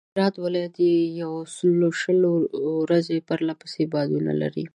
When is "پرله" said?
3.27-3.53